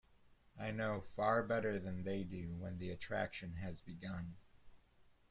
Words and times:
I 0.57 0.71
know, 0.71 0.99
far 1.15 1.43
better 1.43 1.77
than 1.77 2.01
they 2.03 2.23
do, 2.23 2.55
when 2.55 2.79
the 2.79 2.89
attraction 2.89 3.57
has 3.57 3.81
begun. 3.81 4.35